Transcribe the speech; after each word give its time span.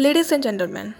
Ladies 0.00 0.30
and 0.30 0.44
gentlemen, 0.44 0.94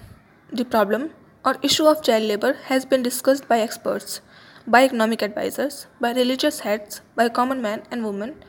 the 0.53 0.65
problem 0.65 1.11
or 1.45 1.55
issue 1.63 1.85
of 1.87 2.03
child 2.03 2.25
labor 2.25 2.55
has 2.65 2.85
been 2.85 3.01
discussed 3.01 3.47
by 3.47 3.61
experts, 3.61 4.21
by 4.67 4.83
economic 4.85 5.23
advisors, 5.23 5.87
by 6.01 6.11
religious 6.13 6.59
heads, 6.61 7.01
by 7.15 7.29
common 7.29 7.63
men 7.63 7.85
and 7.93 8.05
women, 8.05 8.43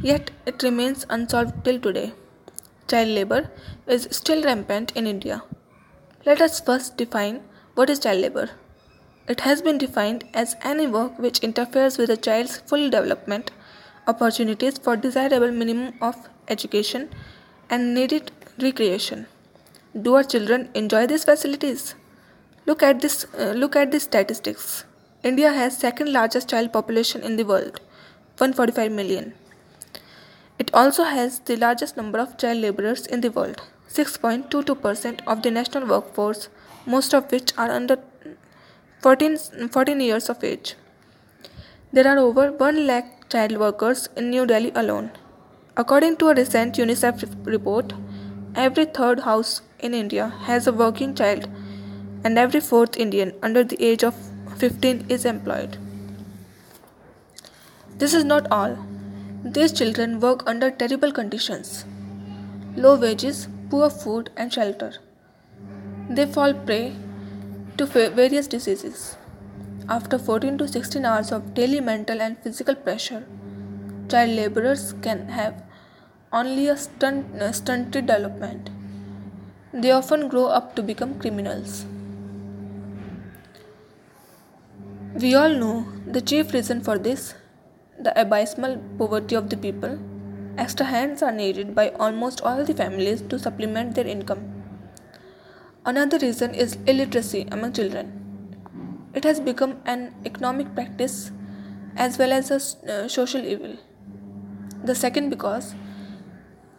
yet 0.00 0.30
it 0.46 0.62
remains 0.62 1.04
unsolved 1.10 1.62
till 1.62 1.78
today. 1.78 2.14
Child 2.88 3.10
labor 3.10 3.50
is 3.86 4.08
still 4.10 4.42
rampant 4.42 4.92
in 4.96 5.06
India. 5.06 5.42
Let 6.24 6.40
us 6.40 6.58
first 6.58 6.96
define 6.96 7.42
what 7.74 7.90
is 7.90 7.98
child 7.98 8.22
labor. 8.22 8.48
It 9.28 9.40
has 9.40 9.60
been 9.60 9.76
defined 9.76 10.24
as 10.32 10.56
any 10.62 10.86
work 10.86 11.18
which 11.18 11.40
interferes 11.40 11.98
with 11.98 12.08
a 12.08 12.16
child's 12.16 12.56
full 12.56 12.88
development, 12.88 13.50
opportunities 14.06 14.78
for 14.78 14.96
desirable 14.96 15.52
minimum 15.52 15.92
of 16.00 16.30
education, 16.48 17.10
and 17.68 17.92
needed 17.92 18.32
recreation. 18.58 19.26
Do 19.94 20.14
our 20.14 20.24
children 20.24 20.70
enjoy 20.72 21.06
these 21.06 21.24
facilities? 21.24 21.94
Look 22.64 22.82
at 22.82 23.02
this. 23.02 23.26
Uh, 23.38 23.52
look 23.52 23.76
at 23.76 23.90
the 23.90 24.00
statistics. 24.00 24.84
India 25.22 25.52
has 25.52 25.76
second 25.76 26.10
largest 26.10 26.48
child 26.48 26.72
population 26.72 27.20
in 27.22 27.36
the 27.36 27.44
world, 27.44 27.78
145 28.38 28.90
million. 28.90 29.34
It 30.58 30.70
also 30.72 31.04
has 31.04 31.40
the 31.40 31.56
largest 31.56 31.98
number 31.98 32.18
of 32.18 32.38
child 32.38 32.62
laborers 32.62 33.06
in 33.06 33.20
the 33.20 33.30
world, 33.30 33.60
6.22% 33.90 35.20
of 35.26 35.42
the 35.42 35.50
national 35.50 35.86
workforce, 35.86 36.48
most 36.86 37.12
of 37.12 37.30
which 37.30 37.52
are 37.58 37.70
under 37.70 37.98
14, 39.02 39.36
14 39.68 40.00
years 40.00 40.30
of 40.30 40.42
age. 40.42 40.74
There 41.92 42.08
are 42.08 42.16
over 42.16 42.50
1 42.50 42.86
lakh 42.86 43.28
child 43.28 43.58
workers 43.58 44.08
in 44.16 44.30
New 44.30 44.46
Delhi 44.46 44.72
alone. 44.74 45.10
According 45.76 46.16
to 46.16 46.30
a 46.30 46.34
recent 46.34 46.76
UNICEF 46.76 47.46
report, 47.46 47.92
every 48.54 48.84
third 48.84 49.20
house 49.20 49.62
in 49.78 49.94
India 49.94 50.28
has 50.42 50.66
a 50.66 50.72
working 50.72 51.14
child, 51.14 51.48
and 52.24 52.38
every 52.38 52.60
fourth 52.60 52.96
Indian 52.96 53.32
under 53.42 53.64
the 53.64 53.82
age 53.82 54.04
of 54.04 54.14
15 54.58 55.06
is 55.08 55.24
employed. 55.24 55.78
This 57.96 58.14
is 58.14 58.24
not 58.24 58.50
all. 58.50 58.76
These 59.44 59.72
children 59.72 60.20
work 60.20 60.42
under 60.46 60.70
terrible 60.70 61.12
conditions 61.12 61.84
low 62.76 62.96
wages, 62.96 63.48
poor 63.68 63.90
food, 63.90 64.30
and 64.36 64.52
shelter. 64.52 64.94
They 66.08 66.24
fall 66.24 66.54
prey 66.54 66.94
to 67.76 67.86
various 67.86 68.46
diseases. 68.46 69.16
After 69.88 70.18
14 70.18 70.56
to 70.58 70.68
16 70.68 71.04
hours 71.04 71.32
of 71.32 71.52
daily 71.54 71.80
mental 71.80 72.22
and 72.22 72.38
physical 72.38 72.74
pressure, 72.74 73.26
child 74.08 74.30
laborers 74.30 74.94
can 75.02 75.28
have 75.28 75.62
only 76.32 76.68
a 76.68 76.76
stunt, 76.76 77.26
stunted 77.54 78.06
development. 78.06 78.70
They 79.72 79.90
often 79.90 80.28
grow 80.28 80.46
up 80.46 80.74
to 80.76 80.82
become 80.82 81.18
criminals. 81.18 81.84
We 85.14 85.34
all 85.34 85.50
know 85.50 85.86
the 86.06 86.20
chief 86.20 86.52
reason 86.54 86.80
for 86.80 86.98
this 86.98 87.34
the 87.98 88.18
abysmal 88.20 88.78
poverty 88.98 89.34
of 89.34 89.50
the 89.50 89.56
people. 89.56 89.98
Extra 90.58 90.86
hands 90.86 91.22
are 91.22 91.32
needed 91.32 91.74
by 91.74 91.90
almost 91.90 92.40
all 92.40 92.64
the 92.64 92.74
families 92.74 93.22
to 93.22 93.38
supplement 93.38 93.94
their 93.94 94.06
income. 94.06 94.42
Another 95.84 96.18
reason 96.18 96.54
is 96.54 96.76
illiteracy 96.86 97.46
among 97.50 97.72
children. 97.74 98.10
It 99.14 99.24
has 99.24 99.40
become 99.40 99.76
an 99.84 100.14
economic 100.24 100.74
practice 100.74 101.30
as 101.96 102.18
well 102.18 102.32
as 102.32 102.50
a 102.50 102.92
uh, 102.92 103.08
social 103.08 103.44
evil. 103.44 103.76
The 104.84 104.94
second, 104.94 105.30
because 105.30 105.74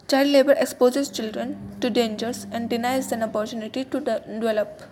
Child 0.06 0.28
labor 0.32 0.52
exposes 0.52 1.08
children 1.08 1.56
to 1.80 1.88
dangers 1.88 2.46
and 2.52 2.68
denies 2.68 3.08
them 3.08 3.22
opportunity 3.22 3.84
to 3.84 4.00
de- 4.00 4.20
develop. 4.38 4.82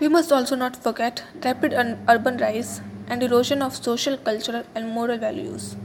We 0.00 0.08
must 0.08 0.32
also 0.32 0.56
not 0.56 0.74
forget 0.74 1.22
rapid 1.44 1.74
un- 1.74 1.98
urban 2.08 2.38
rise 2.38 2.80
and 3.06 3.22
erosion 3.22 3.60
of 3.60 3.76
social, 3.76 4.16
cultural, 4.16 4.64
and 4.74 4.88
moral 4.88 5.18
values. 5.18 5.76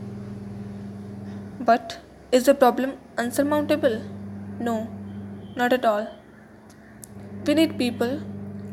But 1.59 2.00
is 2.31 2.45
the 2.45 2.56
problem 2.56 2.97
unsurmountable? 3.18 4.01
No, 4.59 4.88
not 5.57 5.73
at 5.73 5.84
all. 5.84 6.07
We 7.45 7.56
need 7.56 7.78
people 7.78 8.22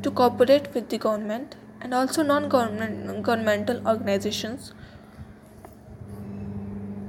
to 0.03 0.11
cooperate 0.12 0.72
with 0.75 0.91
the 0.91 0.99
government 0.99 1.56
and 1.81 1.93
also 1.93 2.22
non 2.22 2.49
governmental 2.49 3.87
organizations 3.87 4.72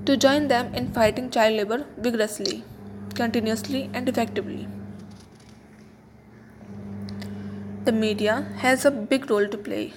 to 0.08 0.16
join 0.16 0.48
them 0.48 0.74
in 0.74 0.86
fighting 0.94 1.30
child 1.30 1.58
labor 1.58 1.86
vigorously, 1.98 2.64
continuously, 3.14 3.90
and 3.94 4.08
effectively. 4.08 4.66
The 7.84 7.92
media 7.92 8.36
has 8.60 8.86
a 8.86 8.92
big 8.92 9.30
role 9.30 9.50
to 9.50 9.58
play. 9.58 9.94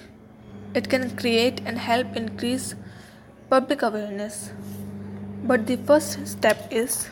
It 0.75 0.89
can 0.89 1.15
create 1.15 1.61
and 1.65 1.77
help 1.77 2.17
increase 2.17 2.75
public 3.49 3.83
awareness. 3.83 4.51
But 5.45 5.65
the 5.65 5.77
first 5.77 6.27
step 6.27 6.67
is 6.71 7.09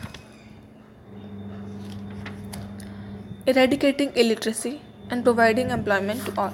eradicating 3.46 4.12
illiteracy 4.14 4.82
and 5.08 5.24
providing 5.24 5.70
employment 5.70 6.26
to 6.26 6.38
all. 6.38 6.52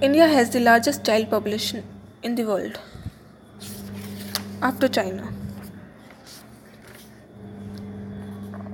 India 0.00 0.28
has 0.28 0.50
the 0.50 0.60
largest 0.60 1.04
child 1.04 1.28
population 1.28 1.84
in 2.22 2.36
the 2.36 2.44
world 2.44 2.78
after 4.62 4.88
China. 4.88 5.32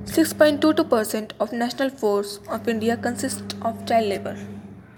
6.22% 0.06 1.32
of 1.40 1.52
national 1.52 1.90
force 1.90 2.38
of 2.48 2.68
India 2.68 2.96
consists 2.96 3.54
of 3.62 3.84
child 3.86 4.06
labor. 4.06 4.55